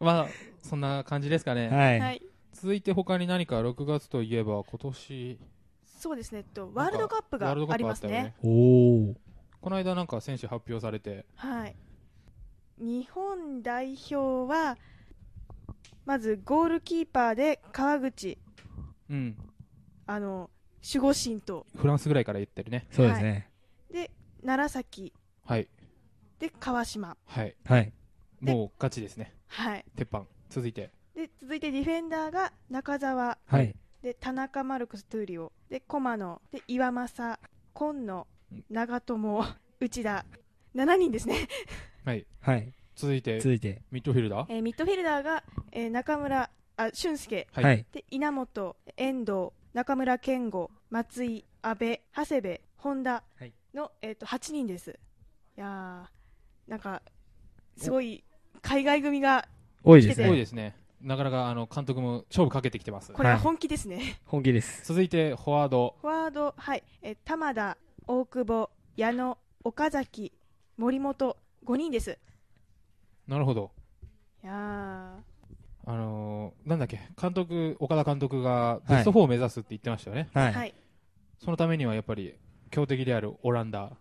[0.00, 0.26] まあ、
[0.62, 1.68] そんな感じですかね。
[1.68, 2.00] はい。
[2.00, 2.22] はい
[2.56, 5.38] 続いて他に何か6月といえば今年、
[6.06, 8.34] そうですねとワールドカップがワールドカッありますねね。
[8.44, 9.14] おお。
[9.60, 11.74] この間なんか選手発表されて、はい
[12.78, 14.78] 日本代表は
[16.04, 18.38] まずゴールキーパーで川口
[19.10, 19.36] うん。
[20.06, 20.48] あの
[20.94, 22.86] 守護神とフランスぐらいから言ってるね。
[22.92, 23.50] そうですね。
[23.90, 24.12] で
[24.44, 25.12] 楢崎
[25.44, 25.68] はい。
[26.38, 27.56] で川島はい。
[27.64, 27.92] はい。
[28.40, 29.34] もうガチですね。
[29.48, 30.24] はい鉄板。
[30.50, 30.92] 続いて。
[31.16, 33.74] で続いてディフェンダーが中澤はい。
[34.06, 35.50] で田中マルクス・トゥーリオ。
[35.68, 37.40] で駒野で岩政。
[37.72, 38.24] 今野。
[38.70, 39.44] 長友。
[39.80, 40.24] 内田。
[40.76, 41.48] 7人ですね、
[42.04, 42.24] はい。
[42.38, 42.72] はい。
[42.94, 43.82] 続いて、続いて。
[43.90, 44.46] ミッドフィルダー？
[44.48, 45.42] えーミッドフィルダーが、
[45.72, 47.48] えー中村あ俊介。
[47.50, 47.64] はい。
[47.64, 47.86] はい。
[47.90, 48.76] で稲本。
[48.96, 49.48] 遠藤。
[49.74, 50.70] 中村健吾。
[50.88, 51.98] 松井阿部。
[52.14, 52.60] 長谷部。
[52.76, 53.10] 本田。
[53.10, 53.52] はい。
[53.74, 54.90] の、えー、と8人です。
[55.56, 57.02] いやーなんか
[57.76, 58.22] すごい
[58.62, 59.48] 海外組が
[59.82, 60.36] 多い多いですね。
[60.36, 60.76] ですね。
[61.06, 63.12] なかなかあの監督も勝負かけてきてます。
[63.12, 64.84] これは本気ですね、本気です。
[64.84, 65.94] 続いて、フォワード。
[66.00, 70.32] フォワード、はいえー玉田、大久保、矢野、岡崎、
[70.76, 72.18] 森本、5人です。
[73.28, 73.70] なるほど。
[74.42, 75.20] いや
[75.84, 80.28] あのー、なんだっけ、監督、岡田監督がベスト4を目指すって言ってましたよね。
[80.34, 80.40] は。
[80.48, 80.74] ーはいい、
[81.38, 82.34] そのためにはやっぱり
[82.72, 83.92] 強敵であるオランダ。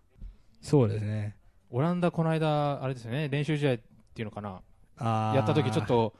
[0.60, 1.36] そうですね。
[1.70, 3.78] オランダ、この間、あれですよね、練習試合っ
[4.16, 4.64] ていうのかな、
[5.36, 5.86] やった時ちょっ。
[5.86, 6.16] と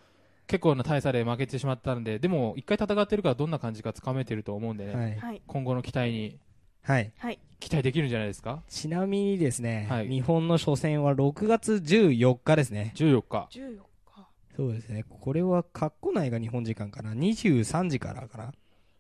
[0.48, 5.16] 結構な大差で負けてしまったんで、でも一回戦ってるからどんな感じかつかめてると思うんでね、はい。
[5.16, 6.40] はい、今後の期待に
[6.84, 7.12] はい。
[7.18, 8.62] はい、期待できるんじゃないですか？
[8.68, 12.94] ちなみにですね、はい日本の初戦は6月14日ですね。
[12.96, 13.48] 14日。
[13.52, 14.28] 14日。
[14.56, 15.04] そうですね。
[15.10, 17.14] これは、カッコ内が日本時間かな。
[17.14, 18.54] 23時からかな。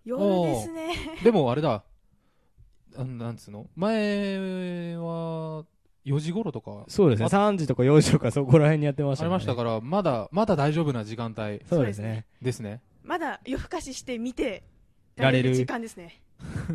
[0.04, 0.94] 夜ですね。
[1.24, 1.84] でもあれだ、
[2.98, 3.68] あなんつうの？
[3.76, 5.64] 前は
[6.06, 7.26] 4時頃とかそうですね。
[7.26, 9.30] あ3時とか4時とかそこら辺にやってましありたね。
[9.32, 12.26] ましたから、まだ、まだ大丈夫な時間帯そうですね。
[12.42, 12.82] ですね。
[13.04, 14.64] まだ夜更かしして見て
[15.16, 16.22] られる時間ですね。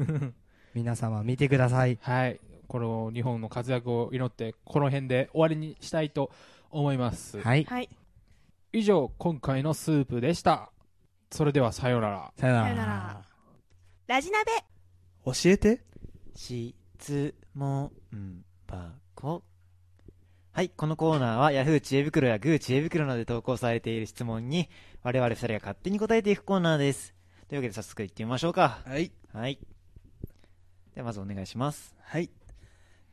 [0.75, 1.99] 皆様見てください。
[2.01, 2.41] はい。
[2.67, 6.31] この日本の活躍を祈って、この辺で終わりにしたいと
[6.71, 7.41] 思います。
[7.41, 7.65] はい。
[7.65, 7.89] はい、
[8.73, 10.71] 以上、今回のスープでした。
[11.31, 12.33] それではさようなら。
[12.37, 13.23] さよなさよなら
[14.07, 14.51] ラジナベ
[15.25, 15.85] 教えて。
[16.35, 17.91] 質問
[18.67, 24.69] 箱はい、このコーナーは Yahoo 知恵袋や Goo 知恵袋などで投稿されている質問に
[25.03, 27.15] 我々二人が勝手に答えていくコーナーです。
[27.49, 28.81] というわけで早速行ってみましょうか。
[28.87, 29.13] はい。
[29.33, 29.59] はい。
[30.95, 31.97] でではまずお願いします。
[32.03, 32.29] はい。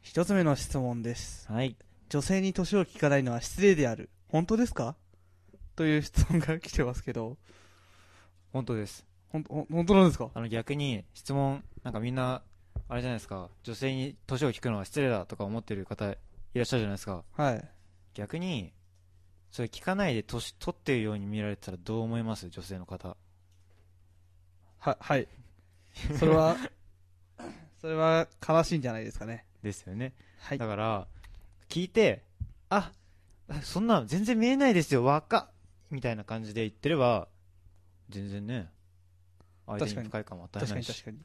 [0.01, 1.49] 一つ目の質問です。
[1.49, 1.77] はい。
[2.09, 4.09] 女性に年を聞かないのは失礼である。
[4.27, 4.97] 本当ですか？
[5.77, 7.37] という質問が来てますけど、
[8.51, 9.05] 本当です。
[9.29, 10.29] ほん、ほん本当なんですか？
[10.33, 12.41] あの逆に質問、なんかみんな、
[12.89, 16.17] あれじゃないですか、女性に年を聞くのは失礼だとか思ってる方い
[16.55, 17.23] らっしゃるじゃないですか。
[17.33, 17.69] はい。
[18.13, 18.73] 逆に、
[19.51, 22.49] それ聞かないで年取ってるように見られてたらどう思います？
[22.49, 23.17] 女性の方。
[24.79, 25.27] は、はい。
[26.17, 26.55] それは、
[27.81, 29.45] それは悲しいんじゃないですかね。
[29.63, 30.13] ですよね。
[30.39, 30.57] はい。
[30.57, 31.07] だから、
[31.69, 32.23] 聞いて、
[32.69, 32.91] あ、
[33.63, 35.49] そんな全然見えないですよ、若っ
[35.89, 37.27] みたいな感じで言ってれば、
[38.09, 38.69] 全然ね、
[39.65, 40.89] 相手に不快感も与えないし。
[40.89, 41.17] に確かに。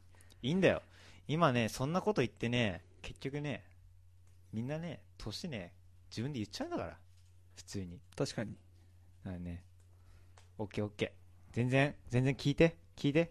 [0.42, 0.82] いいんだよ。
[1.28, 3.64] 今ね、そんなこと言ってね、結局ね、
[4.52, 5.72] みんなね、年ね、
[6.11, 6.98] 自分で言っちゃうんだから。
[7.56, 8.00] 普通に。
[8.16, 8.56] 確かに。
[9.24, 9.64] だからね、
[10.58, 11.54] オッケーオッケー。
[11.54, 13.30] 全然、全然聞いて、聞いて。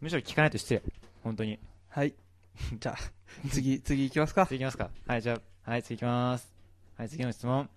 [0.00, 0.82] むしろ聞かないと失礼。
[1.22, 1.58] 本当に。
[1.88, 2.14] はい。
[2.78, 4.46] じゃあ、次、次行きますか。
[4.46, 4.90] 次いきますか。
[5.06, 6.54] はい、じゃあ、はい、次いきます。
[6.96, 7.68] はい、次の質問。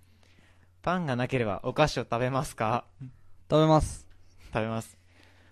[0.81, 2.85] パンがなければお菓子を食べますか？
[3.49, 4.07] 食べます。
[4.53, 4.97] 食べます。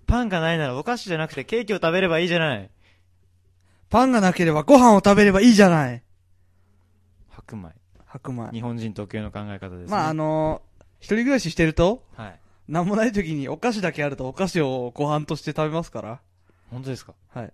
[0.06, 2.70] パンがないならお菓子じゃなくてケーキを食べればいいじゃない。
[3.90, 6.04] パンがなければご飯を食べればいいじゃない。
[7.30, 7.70] 白米。
[8.06, 8.52] 白米。
[8.52, 9.88] 日本人特有の考え方ですね。
[9.88, 10.68] まあ、あのー
[11.00, 12.40] 一人暮らししてると、はい。
[12.68, 16.20] なんもない時にお菓子だけあるとお菓子をご飯として食べますから。
[16.72, 17.14] 本当ですか？
[17.30, 17.54] はい。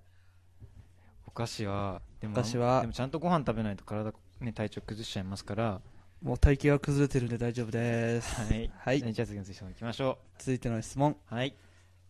[1.28, 5.82] お菓子は、でも、お菓子はでもちゃんとご飯食べないと体、ね、体調崩しちゃいますから、
[6.22, 8.42] もう体型は崩れてるんで大丈夫です。
[8.42, 8.72] はい。
[8.78, 9.14] はい。
[9.14, 11.18] じゃあ次の質問行きましょ続いての質問。
[11.32, 11.36] う。
[11.36, 11.54] はい。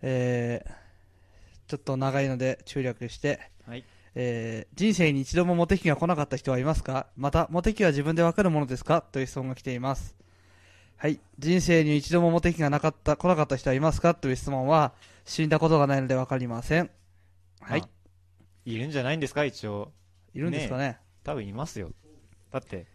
[0.04, 0.72] えー、
[1.68, 3.84] ちょっと長いので中略して、はい。
[4.16, 7.08] えー、人生に一度もモテ期が来なかった人はいますか？
[7.18, 9.02] また、モテ期は自分でわかるものですか？
[9.02, 10.16] という質問が来ています。
[10.98, 11.20] はい。
[11.40, 14.14] 人生に一度もモテ期がなかった、来なかった人はいますか？
[14.14, 14.94] という質問は、
[15.26, 16.90] 死んだことがないのでわかりません。
[17.60, 17.90] はいまあ。
[18.66, 19.92] いるんじゃないんですか、一応。
[20.34, 21.00] いるんですかね？
[21.24, 21.90] 多分いますよ。
[22.52, 22.86] だって、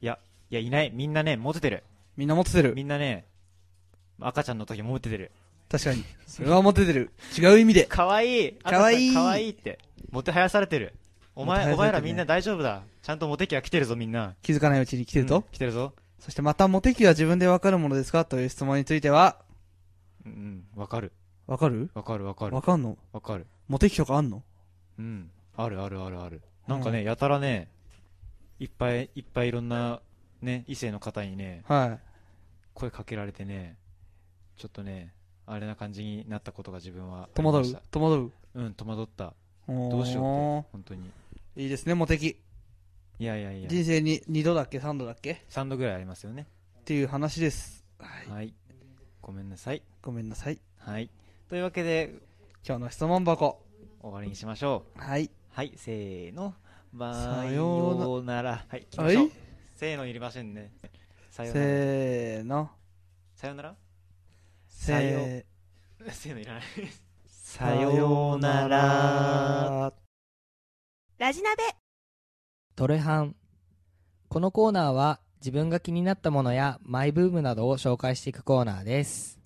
[0.00, 0.18] いや、
[0.50, 0.90] いや、いない。
[0.92, 1.84] みんなね、モテてる。
[2.16, 2.74] みんなモテてる。
[2.74, 3.24] みんなね、
[4.20, 5.30] 赤ちゃんの時もモテてる。
[5.70, 6.04] 確かに。
[6.26, 7.10] それはモテてる。
[7.38, 7.84] 違う意味で。
[7.84, 9.78] かわいいかわいいかわいいって。
[10.10, 10.94] モテはやされてる。
[11.36, 12.82] お前、ねお前らみんな大丈夫だ。
[13.02, 14.34] ちゃんとモテ期は来てるぞ、みんな。
[14.42, 15.94] 気づかないうちに来てると、うん来てるぞ。
[16.18, 18.24] そしてまた、モテ期は自分でわかるものですか？
[18.24, 19.38] という質問については、
[20.26, 21.12] うん、わかる。
[21.46, 21.90] わかる？
[21.94, 22.62] わかるわかるわ。
[22.62, 22.98] かんの？
[23.12, 23.46] わかる。
[23.68, 24.42] モテ期とかあんの？
[24.98, 25.30] うん。
[25.56, 26.42] あるあるあるある。
[26.66, 27.68] なんかね、やたらね、
[28.58, 30.00] いっぱいいっぱいいろんな、
[30.42, 31.98] ね、異性の方にね、は
[32.74, 33.76] 声かけられてね、
[34.56, 35.14] ちょっとね、
[35.46, 37.28] あれな感じになったことが自分は。
[37.34, 37.78] 戸惑う？
[37.90, 38.32] 戸惑う？
[38.54, 39.34] うん、戸惑った。
[39.68, 41.10] どどうしようって、本当に。
[41.56, 42.36] いいですね、モテ期。
[43.18, 46.46] いやいやいや、人生に2度だっけ ?3 度だっけ？3度ぐらいありますよね。
[46.80, 47.84] っていう話です。
[47.98, 48.30] はい。
[48.30, 48.54] はい。
[49.20, 49.82] ごめんなさい。
[50.02, 50.60] ごめんなさい。
[50.78, 51.10] はい。
[51.48, 52.14] というわけで、
[52.66, 53.62] 今日の質問箱。
[54.00, 55.00] 終わりにしましょう。
[55.00, 55.30] はい。
[55.50, 56.54] はい、せーの。
[56.92, 58.64] バさイようなら。
[58.68, 59.32] はい、行きましょうはい。
[59.76, 60.72] せーのいりませんね。
[61.30, 61.66] さようなら。
[61.66, 62.70] せーの。
[63.36, 63.89] さようならせ
[64.80, 65.20] さよ。
[65.20, 65.44] ー
[66.10, 66.62] せーのいらない。
[67.26, 69.92] さようなら。
[71.18, 71.62] ラジナベ。
[72.76, 73.36] トレハン。
[74.30, 79.38] このコーナーは自分が気になったものやマイブームなどを紹介していくコーナーです、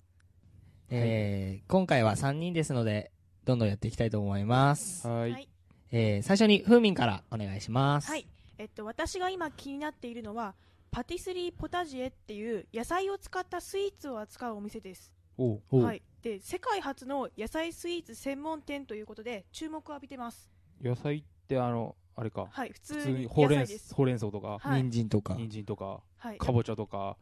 [0.89, 3.11] えー今回は3人ですので
[3.43, 5.31] どんどんやっていきたいと思います、はい。
[5.31, 5.49] はい。
[5.91, 8.09] えー最初にふーみんからお願いします。
[8.09, 8.25] はい、
[8.57, 10.55] えっと、私が今気になっているのは
[10.91, 20.49] パティスリーポタジエっていう野菜を使ったスイーツを扱うお店です、はい、で世界初の野菜スイーツ専門店ということで注目を浴びてます。
[20.81, 22.47] 野菜ってあの、あれか。
[22.49, 23.93] はい普通ににほうれん野菜です。
[23.93, 24.83] ほうれん草とか、はい。
[24.83, 25.35] 人参とか。
[25.35, 26.37] 人参とか、はい。
[26.37, 27.17] かぼちゃとか。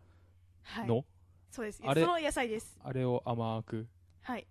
[0.62, 0.88] はい。
[0.88, 1.04] の、
[1.52, 1.82] そうです。
[1.86, 2.02] あれ？
[2.02, 2.80] その野菜です。
[2.84, 3.88] あれを甘く。
[4.21, 4.41] はい。
[4.41, 4.45] へ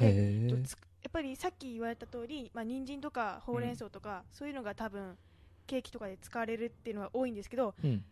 [0.00, 5.16] えやっぱりさっき言われた通り、まあ人参とかほうれん草とか、そういうのが多分
[5.66, 8.04] ケーキとかで使われるっていうのが多いんですけどうん。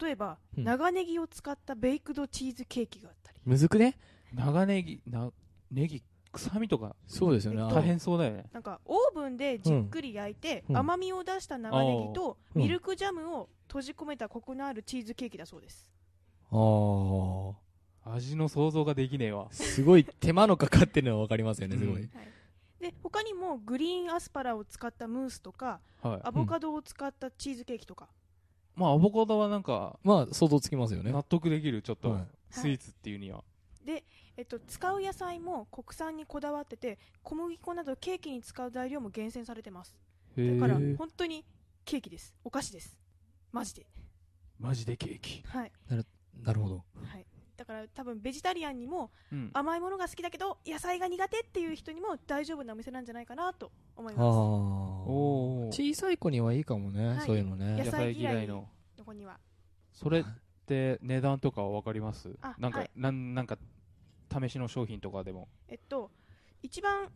[0.00, 0.64] 例えば、うん。
[0.64, 3.38] 長ネギを使ったベイクドチーズケーキがあったり。
[3.44, 3.98] むずくね？
[4.34, 5.30] 長ネギ、な、
[5.70, 7.62] ネギ、臭みとか、そうですよね。
[7.62, 8.46] えっと大変そうだよね。
[8.52, 10.76] なんかオーブンでじっくり焼いて、うん。
[10.76, 12.62] 甘みを出した長ネギとうん。
[12.62, 15.88] ミルクジャムを閉じ込めたコクのあるチーズケーキだそうです、
[16.50, 17.54] あー。
[18.04, 19.48] 味の想像ができねえわ。
[19.50, 22.10] すごい手間のかかってるのは分かりますよねすごい、うん
[22.80, 26.20] で他にもグリーンアスパラを使ったムースとかはい。
[26.24, 28.08] アボカドを使ったチーズケーキとか、
[28.74, 31.12] まあ、アボカドはなんか、まあ想像つきますよね。
[31.12, 33.44] 納得できる、ちょっとはい、スイーツっていうには。
[33.84, 34.04] で、
[34.36, 39.94] えっと、使う野菜も国産にこだわってて小麦粉などケーキに使う材料も厳選されてます。
[40.36, 40.94] へだからえ。
[40.96, 41.44] 本当に
[41.84, 42.34] ケーキです。
[42.44, 42.96] お菓子です。
[43.50, 43.86] マジで。
[44.58, 45.42] マジでケーキ。
[45.46, 46.84] はい、なるほど。
[47.04, 49.50] はい、だかから多分ベジタリアンにもうん。
[49.52, 57.26] 甘いものが好きだけど野菜が苦手っていう人にも大丈夫なお店なんじゃないかなと思いあます小さい子にはいいかもね、はい。
[57.26, 57.72] そういうのね。
[57.72, 58.68] 野野菜菜嫌いの。
[58.96, 59.38] どこには。
[59.92, 60.24] それっ
[60.66, 62.36] て値段とかは分かります？
[62.42, 62.90] あなんか、はい。
[62.94, 63.58] なんなんか
[64.32, 65.48] 試しの商品とかでも。
[65.68, 66.10] えっと
[66.62, 67.10] 一番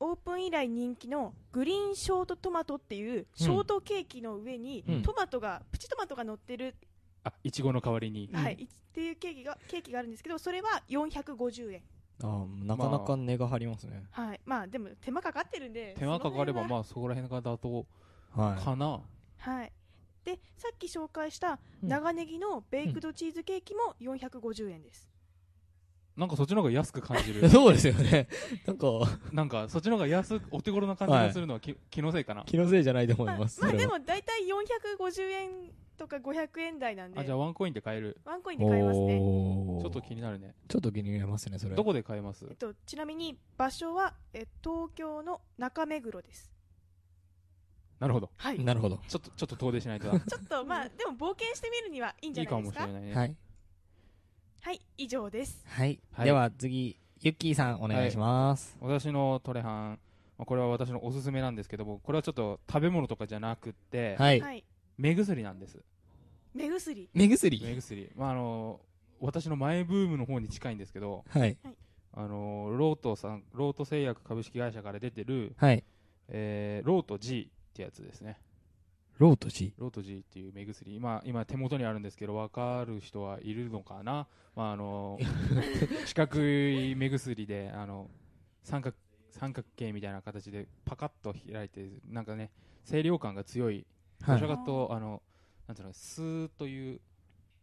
[0.00, 5.02] オープン以来人気のグリーンショートトマトっていうショートケーキの上にうん。
[5.02, 6.74] トマトが、プチトマトが乗ってる、
[7.22, 11.82] あいちごの代わりに、はい、いっていうケーキがケーキがあるんですけどそれは450円。
[12.22, 14.40] あーなかなか値が張りますね、はい。
[14.44, 17.86] まあでも手間かかってるんで手間かかればあまあそこら辺が妥当
[18.40, 19.00] はいかな、
[19.38, 19.72] はい。
[20.24, 21.88] でさっき紹介したうん。
[21.88, 25.09] 長ネギのベイクドチーズケーキも450円です、
[26.20, 27.48] なんかそっちの方が安く感じる。
[27.48, 28.28] そうですよね。
[28.66, 28.86] なんか。
[29.32, 32.44] なんかそっちの方が安くお手頃な感じがするのはき、気のせいかな。
[32.44, 33.98] 気のせいじゃないと思まあいます、まあでそれは。
[33.98, 35.50] も大体450円
[35.96, 37.18] とか500円台なんで。
[37.18, 38.20] あじゃあワンコインで買える。
[38.26, 39.16] ワンコインで買えますね。
[39.16, 40.54] ちょっと気になるね。
[40.68, 41.74] ちょっと気になりますねそれ。
[41.74, 42.46] どこで買えます？
[42.50, 46.52] えっと、ちなみに場所はえ東京の中目黒です。
[47.98, 48.30] なるほど。
[48.36, 48.62] はい。
[48.62, 49.00] なるほど。
[49.08, 52.86] ちょっとちょっと遠出しないとだ ちょっとまあでも冒険してみるにはいいんじいいかゃないですか。
[52.86, 53.36] もしれないね、はい、
[54.62, 55.64] はい、以上です。
[55.66, 55.98] はい。
[56.12, 56.26] はい。
[56.26, 59.98] では次ユッキーさんお願いします、私のトレハン。
[60.36, 64.62] まあこれは私のおすすめなんですけどもこれはちょっと食べ物とかじゃなくって、はい、はい。
[64.98, 65.78] 目薬なんです。
[66.54, 67.08] 目薬？
[67.14, 67.62] 目薬？
[67.64, 68.10] 目薬。
[68.16, 68.80] まああの
[69.18, 71.56] 私のマイブームの方に近いんですけどはい。
[72.12, 75.82] あのロートさんロート製薬株式会社から出てる、はい。
[76.28, 78.38] えーロート G ってやつですね
[79.20, 80.96] ロート G ロート G っていう目薬。
[80.96, 85.18] 今今手元にあるんですけど分かる人はいるのかな、まあ、あの
[86.08, 88.08] 四角い目薬であの
[88.62, 88.96] 三角
[89.30, 92.50] 三角形みたいな形でパカッと開いてなんかね
[92.88, 93.86] 清涼感が強い。
[94.26, 94.40] どはい。
[94.40, 95.22] ちらかというとあの
[95.66, 97.00] なんていうのスーという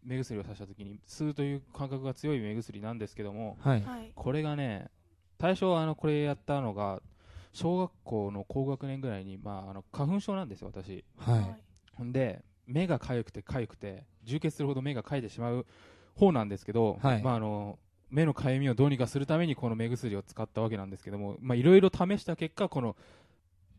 [0.03, 3.81] 目薬をさした時にスーという感覚が強い目薬なんですけどもはい。
[3.81, 4.11] はい。
[4.13, 4.91] これがね
[5.39, 7.01] 最初あのこれやったのが
[7.53, 11.03] 小学校の高学年ぐらいに、まあ、あの花粉症なんですよ私。
[11.17, 11.55] は
[11.99, 12.11] い。
[12.11, 15.65] で目が痒くて痒くて充血するほど目が痒いてしまう
[16.15, 17.23] 方なんですけど、はい。
[17.23, 17.79] まあ、あの
[18.09, 22.95] 目の痒みをどうにかするためにこの目薬を使ったわけなんですけどもまあいろいろ試した結果この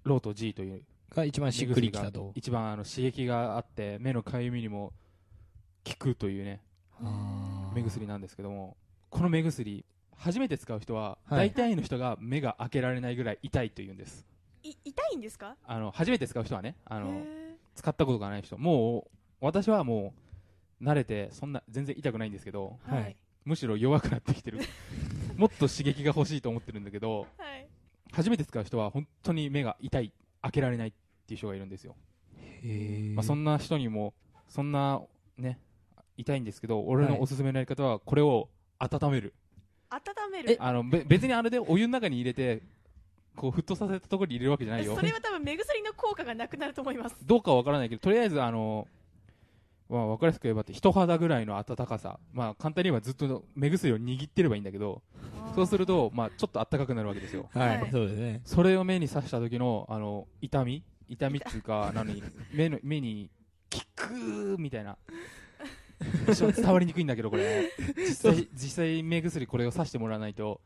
[0.05, 0.83] ロート G という
[1.15, 2.33] が一番しっくりきたと。
[2.35, 4.93] 一番あの刺激があって目の痒みにも
[5.87, 6.61] 効くというね
[7.75, 8.77] 目薬なんですけども
[9.09, 9.85] この目薬
[10.19, 11.51] 初めて使う人ははい。
[11.51, 14.27] 大体の人が目が開けられないぐらい痛いというんです。
[14.63, 15.57] い痛いんですか？
[15.65, 18.59] あの初めて使う人はねあのへ使ったことがない人。
[18.59, 20.13] もう私はも
[20.81, 23.17] う慣れてそんな全然痛くないんですけどーはい。
[23.45, 24.61] むしろ弱くなってきてる。
[25.37, 27.69] もっと刺激が欲しいと思ってるんだけどはい。
[28.13, 30.93] 初めて使う人は本当に目が痛い開けられないっ
[31.27, 31.95] ていう人がいるんですよ、
[32.63, 34.15] へまあ、そんな人にも
[34.49, 35.03] そんな
[35.37, 35.61] ね
[36.17, 39.35] 痛いんですけど俺のおすすめのやり方はこれを温める、
[39.91, 40.57] 温める。
[40.61, 42.63] あのべ別にあれでお湯の中に入れて
[43.37, 44.97] こう沸騰させたところに入れるわけじゃないよ。
[44.97, 47.17] それは多分目薬の効果がなくなると思います。
[47.25, 48.87] どうかは分からないけどとりあえずあの、
[49.89, 55.03] まあ、分かりやすく言えばって人肌ぐらいの暖かさ、まあ、簡単に言えばずっと目薬を握ってればいいんだけど
[55.55, 57.49] そうすると、まあ、ちょっと暖かくなるわけですよ。
[57.55, 58.41] はい、はいそうですね。
[58.45, 62.23] それを目に刺した時のあの痛み痛みっていうかなのに
[62.53, 63.31] 目の目に
[63.73, 64.97] 効くみたいな
[65.99, 67.73] 伝わりにくいんだけどこれ。
[67.97, 70.61] 実際実際目薬これを刺してもらわないと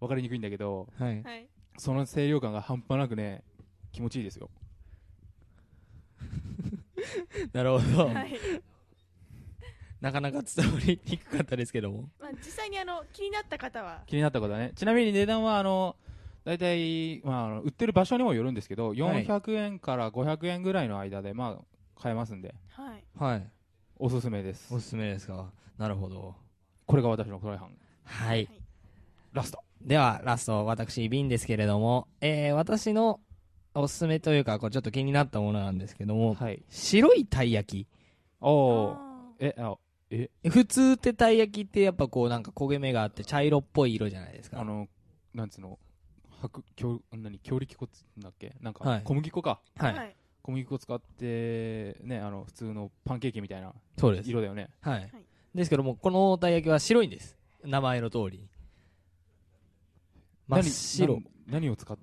[0.00, 1.22] 分かりにくいんだけどはい。
[1.22, 1.48] はい。
[1.76, 3.42] その清涼感が半端なくね
[3.92, 4.50] 気持ちいいですよ。
[7.52, 8.38] なるほど、はい。
[10.00, 12.08] なかなか伝わりにくかったですけども。
[12.18, 14.02] まあ実際にあの気になった方は。
[14.06, 14.72] 気になったことはね。
[14.74, 15.96] ちなみに値段はあの
[16.44, 22.54] 大体、まあ、売ってる場所にもよるんですけど400円から500円ぐらいの間で、まあ、買えますんで。
[22.68, 23.04] はい。
[23.18, 23.59] はい
[24.02, 24.74] おすすめです。
[24.74, 25.50] おすすめですか？
[25.76, 26.34] なるほど。
[26.86, 27.76] これが私のトライハン。
[28.04, 28.48] はい。
[29.34, 29.62] ラスト。
[29.82, 33.20] ではラスト私ビンですけれども、えー、私の
[33.74, 36.32] おすすめというかこうちょっと気になったものなんですけども。
[36.32, 36.62] はい。
[36.70, 37.86] 白いたい焼
[38.40, 39.76] おおあえあ
[40.08, 40.30] え？
[40.44, 44.60] き普通ってたい焼きってやっぱこうなんか焦げ目があって茶色っぽい色じゃないですか。
[44.60, 44.88] あの
[45.34, 45.78] なんつうの？
[46.40, 48.54] 白強何強力粉っつうんだっけ？
[48.62, 49.02] なんか、はい。
[49.04, 49.60] 小麦粉か。
[49.76, 50.16] はい、ーはい。
[50.42, 54.30] 小麦粉使ってねあの普通のパンケーキみたいなそうです。
[54.30, 54.70] 色だよね。
[54.80, 55.56] はい、い。
[55.56, 57.36] ですけどもこのたい焼きは白いんです。
[57.64, 58.48] 名前の通り
[60.48, 61.14] 真っ白。
[61.14, 61.98] い何何を使っ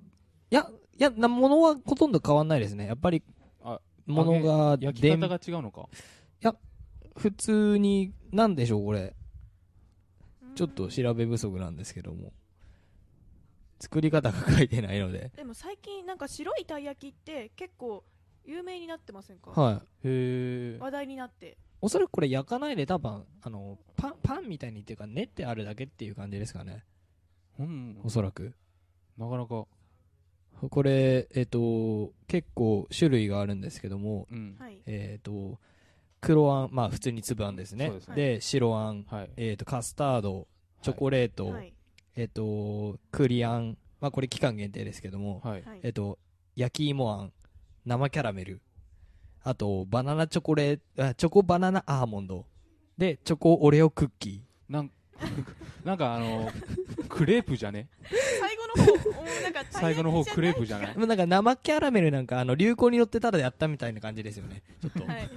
[0.50, 2.86] やいやなものはほとんど変わんないですね。
[2.88, 3.24] やっぱり
[3.64, 5.88] あものが焼き方が違うのか。
[7.18, 9.00] 普通になんでしょうこれ。
[9.02, 12.34] うんちょっと調べ不足なんですけども。
[13.80, 15.32] 作り方が書いてないので。
[15.36, 18.04] でも最近なんか白いたい焼きって結構
[18.48, 19.52] 有名になってませんか？
[19.52, 21.58] はへえ話題になって。
[21.82, 26.84] おそらくこれ焼かないで多分、あの、パン、パンみたいにっていうか練ってあるだけっていう感じですかね。
[27.60, 28.00] うん。
[28.04, 28.56] おそらく。
[29.18, 29.68] なかなか。
[30.72, 34.56] これ、えっ、と、結構種類があるんですけども、うん。
[34.58, 34.80] はい。
[34.88, 35.60] えっ、と、
[36.20, 37.88] 黒あん、まあ普通に粒あんですね。
[37.88, 38.16] そうですね。
[38.16, 39.30] で、白あん、はい。
[39.38, 40.48] えっ、と、カスタード、
[40.82, 41.74] チョコレート、はい。
[42.16, 45.64] えっ、と、栗あん、まあこれ期間限定ですけども、はい。
[45.64, 45.80] はい。
[45.84, 46.18] えっ、と、
[46.56, 47.34] 焼き芋あん、
[47.88, 48.60] 生キャラメル、
[49.44, 52.46] あと、バナナチョコレート、あチョコバナナアーモンド、
[52.98, 54.92] で、チョコオレオクッキなん
[55.86, 56.52] なんかあの
[57.08, 57.88] クレープじゃね？
[58.40, 60.94] 最後の方おーなんか最後の方クレープじゃない？
[60.96, 61.06] ー。
[61.06, 64.62] なんか生キャラメルなんかあの流行に乗ってただやったみたいな感じですよね。
[64.82, 65.08] ちょっと。
[65.08, 65.30] はい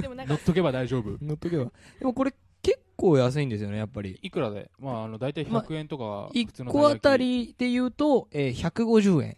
[0.00, 1.66] でもなんか乗っとけば大丈夫乗っとけば。
[1.98, 2.32] でもこれ
[2.62, 4.18] 結構安いんですよね、やっぱり。
[4.22, 4.70] いくらで？
[4.80, 9.36] まああの大体まあ100円とか普通1の個あたりで言うと、えー150円。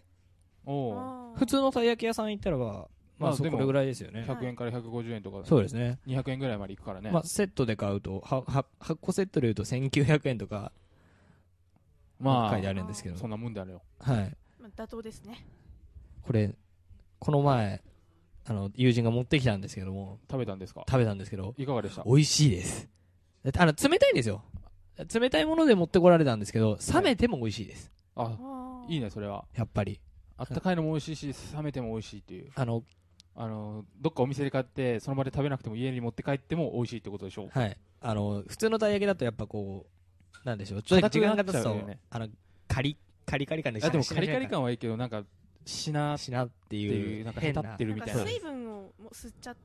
[1.37, 4.25] 普通のたい焼き屋さん行ったらば、まあ、そこれぐらいですよね。
[4.27, 5.99] 100円から150円とかそうですね。
[6.07, 10.73] 200円ぐらいまでいくからねまあ、セットで買うと、は、は、8個セットで言うと1900円とか、
[12.19, 13.17] ま書いてあるんですけど。
[13.17, 14.37] そんなもんだよはい。
[14.61, 15.45] まあ妥当ですね
[16.23, 16.55] これ、
[17.19, 17.83] この前、
[18.47, 20.85] あの、友人が持ってきたんですけども、食べたんですか？
[20.89, 22.03] 食べたんですけど、いかがでした？
[22.05, 22.89] 美味しいです。
[23.59, 24.43] あの、冷たいんですよ。
[25.15, 27.91] 冷たいもので持ってこられたんですけど、冷めても美味しいです。
[28.17, 30.01] ああーいいねそれはやっぱり。
[30.41, 32.51] あったかいのも美味しいし冷めても美味しいっていう。
[32.55, 32.83] あの、
[33.37, 37.49] あのどっかお店で買ってその場で食べなくても家に持って帰っても美味しいってことでしょ。
[37.51, 37.77] はい。
[38.01, 40.83] あの、普通のたい焼きだとやっぱこう、なんでしょう。
[40.83, 41.77] ちょっと時間が経つと、
[42.11, 42.29] あの、
[42.69, 45.25] カリ、カリカリ感であでもカリカリ感感はいいけどなんか
[45.67, 48.25] しなっしなってていいううなんかへたってるみたいな。
[48.25, 49.57] 水分をもう吸っちゃっ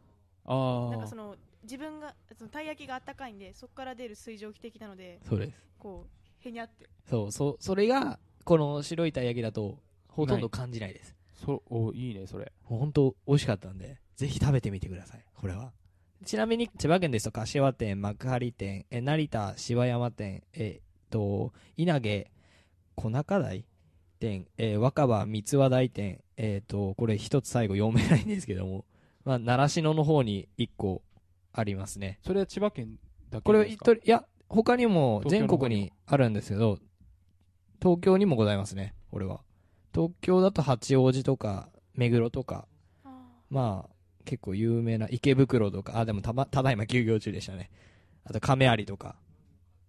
[0.47, 5.65] ああなんかその自分がそのたい焼きがあったかいんでそこから出る水蒸気的なのでそうです。
[5.79, 6.87] こうへにゃって。
[7.09, 9.79] そう、そう、それが、この白いたい焼きだと、
[10.15, 11.13] ほとんど感じないです。
[11.33, 15.25] そおいいねそれ本当美味しかったんで、ぜひ食べてみてください。
[15.35, 15.73] これは。
[16.23, 22.31] ちなみに、千葉県ですと、柏店、幕張店、え成田、芝山店、えっと、稲毛、
[22.95, 23.65] 小中台
[24.19, 28.85] 店、えー若葉、三和台店、えっと、これ一つ最後読めないんですけども、
[29.25, 31.03] まあ、習志野の方に一個
[31.51, 32.19] ありますね。
[32.25, 32.97] それは千葉県
[33.29, 36.79] だけこれいや、他にも全国にあるんですけど、
[37.81, 39.41] 東京にもございますね、これは。
[39.95, 42.67] 東京だと八王子とか、目黒とか、
[43.05, 43.09] あ
[43.49, 47.71] まあ、結構有名な池袋とか、あ、でもたま、ただいま休業中でしたね。
[48.25, 49.15] あと亀有とか、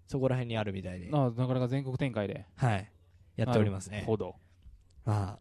[0.06, 2.92] そこら辺にあるみたいで、あなかなか全国展開ではい。
[3.34, 4.06] やっておりますねなる。
[4.06, 4.36] ほど
[5.04, 5.38] まあ、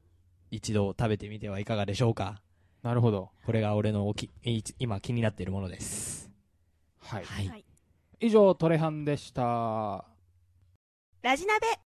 [0.49, 2.41] 一度食べてみてはいかがでしょうか。
[2.82, 6.32] なるほどこれが俺のおきい今気になっているものです。
[6.99, 7.47] はいはい。
[7.47, 7.66] はい
[8.22, 10.05] 以上トレハンでしたは
[11.22, 11.85] ラジナベ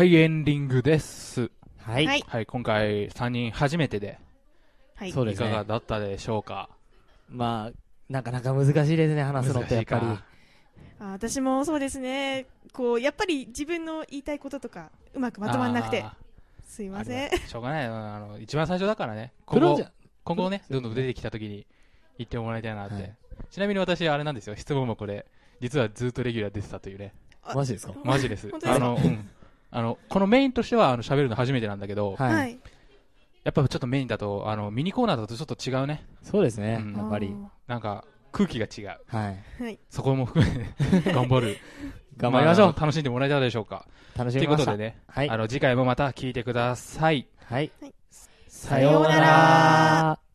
[0.00, 1.50] いエンディングです。
[1.76, 2.06] はい。
[2.06, 2.24] はい。
[2.26, 4.18] はい今回3人初めてで
[4.94, 5.12] はい。
[5.12, 5.48] そうですね。
[5.48, 6.70] いかがだったでしょうか？
[7.28, 7.78] まあ、
[8.08, 10.06] なかなか難しいですね、話すのってやっぱり。
[10.06, 10.24] あ
[11.12, 12.46] 私もそうですね。
[12.72, 16.16] こうやっぱり自分の言いたいこととかうまくまとまんなくてあ
[16.66, 17.30] すいーません。
[17.46, 19.34] しょうがないあの一番最初だからね。
[19.44, 19.84] 今後
[20.24, 21.66] 今後ねどんどん出てきた時に
[22.16, 23.14] 言ってもらいたいなって、はい。
[23.50, 24.56] ちなみに私あれなんですよ。
[24.56, 25.26] 質問もこれ
[25.60, 27.12] 実はずっとレギュラー出てたというね。
[27.42, 27.92] あマジですか？
[28.04, 28.48] マジです。
[28.64, 29.28] あの、うん、
[29.72, 32.34] あのこのメインとしてはあの喋るの初めてなんだけど、はい。
[32.34, 32.58] はい
[33.44, 37.34] やっぱちょっとメインだとあのミニコーナーだとちょっと違うねそうですね、うんやっぱり。
[37.66, 39.62] なんか空気が違うはい。
[39.64, 41.58] はいそこも含めて 頑張る
[42.16, 42.74] 頑張りましょう。
[42.76, 44.66] あ楽しんでもらえたでしょうかという楽しみました。
[44.66, 47.72] ことでね、はいあの次回もまた聞いてくださいはい。
[47.80, 47.94] はい
[48.46, 50.31] さようなら。